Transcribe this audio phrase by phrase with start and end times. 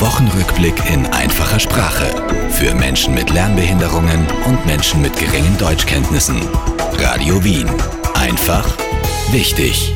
[0.00, 2.06] Wochenrückblick in einfacher Sprache.
[2.50, 6.36] Für Menschen mit Lernbehinderungen und Menschen mit geringen Deutschkenntnissen.
[6.98, 7.68] Radio Wien.
[8.14, 8.78] Einfach
[9.32, 9.92] wichtig.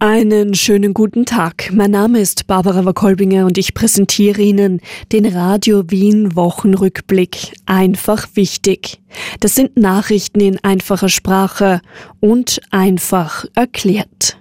[0.00, 1.70] Einen schönen guten Tag.
[1.72, 4.80] Mein Name ist Barbara Wakolbinger und ich präsentiere Ihnen
[5.12, 7.52] den Radio Wien Wochenrückblick.
[7.64, 9.00] Einfach wichtig.
[9.38, 11.80] Das sind Nachrichten in einfacher Sprache
[12.18, 14.36] und einfach erklärt.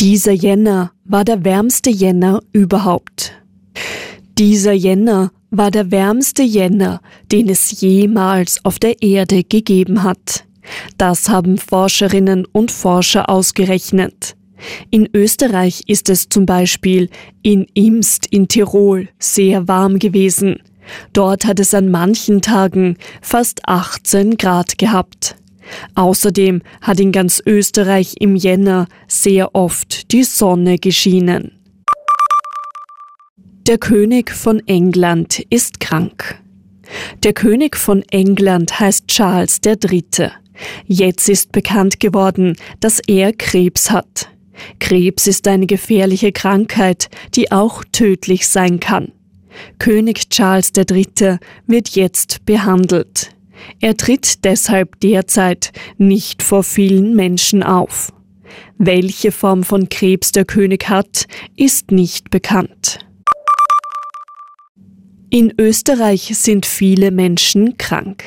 [0.00, 3.34] Dieser Jänner war der wärmste Jänner überhaupt.
[4.38, 10.46] Dieser Jänner war der wärmste Jänner, den es jemals auf der Erde gegeben hat.
[10.96, 14.36] Das haben Forscherinnen und Forscher ausgerechnet.
[14.90, 17.10] In Österreich ist es zum Beispiel
[17.42, 20.62] in Imst in Tirol sehr warm gewesen.
[21.12, 25.36] Dort hat es an manchen Tagen fast 18 Grad gehabt.
[25.94, 31.52] Außerdem hat in ganz Österreich im Jänner sehr oft die Sonne geschienen.
[33.66, 36.40] Der König von England ist krank.
[37.22, 40.30] Der König von England heißt Charles III.
[40.86, 44.28] Jetzt ist bekannt geworden, dass er Krebs hat.
[44.78, 49.12] Krebs ist eine gefährliche Krankheit, die auch tödlich sein kann.
[49.78, 51.38] König Charles III.
[51.66, 53.30] wird jetzt behandelt.
[53.80, 58.12] Er tritt deshalb derzeit nicht vor vielen Menschen auf.
[58.78, 62.98] Welche Form von Krebs der König hat, ist nicht bekannt.
[65.30, 68.22] In Österreich sind viele Menschen krank.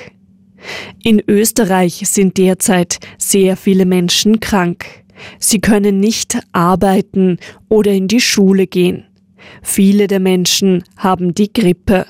[1.03, 4.85] In Österreich sind derzeit sehr viele Menschen krank.
[5.39, 7.37] Sie können nicht arbeiten
[7.69, 9.05] oder in die Schule gehen.
[9.61, 12.05] Viele der Menschen haben die Grippe.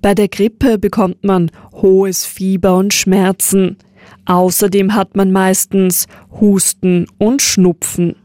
[0.00, 3.76] Bei der Grippe bekommt man hohes Fieber und Schmerzen.
[4.26, 6.06] Außerdem hat man meistens
[6.40, 8.16] Husten und Schnupfen.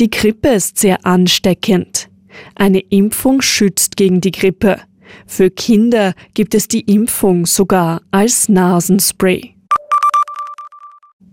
[0.00, 2.08] Die Grippe ist sehr ansteckend.
[2.54, 4.80] Eine Impfung schützt gegen die Grippe.
[5.26, 9.54] Für Kinder gibt es die Impfung sogar als Nasenspray.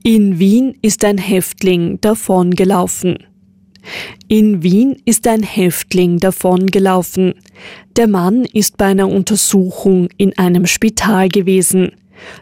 [0.03, 3.17] In Wien ist ein Häftling davongelaufen.
[4.27, 7.33] In Wien ist ein Häftling davongelaufen.
[7.95, 11.91] Der Mann ist bei einer Untersuchung in einem Spital gewesen.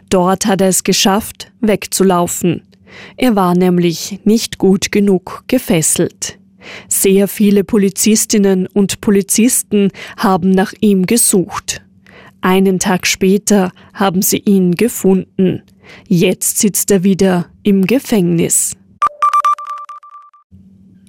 [0.08, 2.62] Dort hat er es geschafft, wegzulaufen.
[3.16, 6.38] Er war nämlich nicht gut genug gefesselt.
[6.88, 11.82] Sehr viele Polizistinnen und Polizisten haben nach ihm gesucht.
[12.42, 15.62] Einen Tag später haben sie ihn gefunden.
[16.08, 18.76] Jetzt sitzt er wieder im Gefängnis.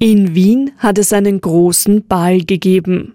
[0.03, 3.13] In Wien hat es einen großen Ball gegeben.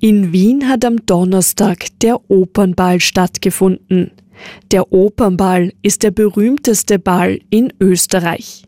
[0.00, 4.12] In Wien hat am Donnerstag der Opernball stattgefunden.
[4.70, 8.62] Der Opernball ist der berühmteste Ball in Österreich.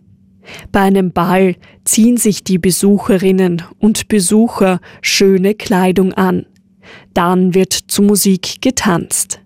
[0.73, 6.45] Bei einem Ball ziehen sich die Besucherinnen und Besucher schöne Kleidung an.
[7.15, 9.41] Dann wird zu Musik getanzt.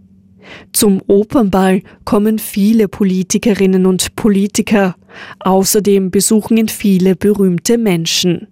[0.72, 4.96] Zum Opernball kommen viele Politikerinnen und Politiker.
[5.40, 8.48] Außerdem besuchen ihn viele berühmte Menschen.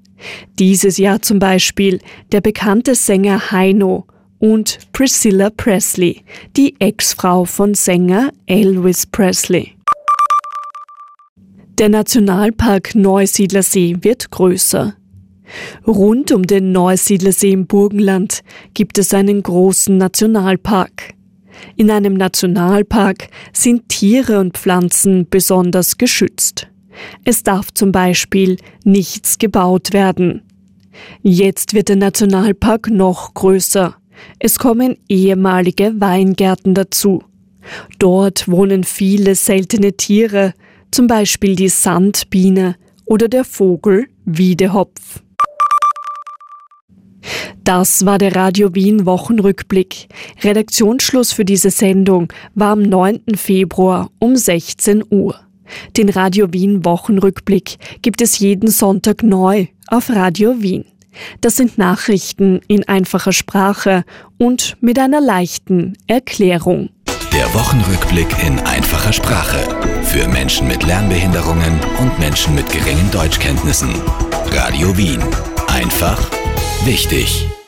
[0.58, 1.98] Dieses Jahr zum Beispiel
[2.32, 4.06] der bekannte Sänger Heino
[4.38, 6.22] und Priscilla Presley,
[6.56, 9.72] die Ex-Frau von Sänger Elvis Presley.
[11.78, 14.94] Der Nationalpark Neusiedlersee wird größer.
[15.86, 18.42] Rund um den Neusiedlersee im Burgenland
[18.74, 21.14] gibt es einen großen Nationalpark.
[21.76, 26.68] In einem Nationalpark sind Tiere und Pflanzen besonders geschützt.
[27.24, 30.42] Es darf zum Beispiel nichts gebaut werden.
[31.22, 33.96] Jetzt wird der Nationalpark noch größer.
[34.38, 37.22] Es kommen ehemalige Weingärten dazu.
[37.98, 40.54] Dort wohnen viele seltene Tiere,
[40.90, 45.22] zum Beispiel die Sandbiene oder der Vogel Wiedehopf.
[47.64, 50.08] Das war der Radio Wien Wochenrückblick.
[50.42, 53.20] Redaktionsschluss für diese Sendung war am 9.
[53.36, 55.38] Februar um 16 Uhr.
[55.96, 60.84] Den Radio Wien Wochenrückblick gibt es jeden Sonntag neu auf Radio Wien.
[61.40, 64.04] Das sind Nachrichten in einfacher Sprache
[64.38, 66.90] und mit einer leichten Erklärung.
[67.32, 69.58] Der Wochenrückblick in einfacher Sprache.
[70.04, 73.90] Für Menschen mit Lernbehinderungen und Menschen mit geringen Deutschkenntnissen.
[74.52, 75.22] Radio Wien.
[75.68, 76.39] Einfach
[76.84, 77.59] wichtig.